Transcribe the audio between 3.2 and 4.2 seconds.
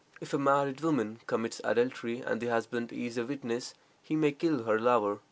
witness, he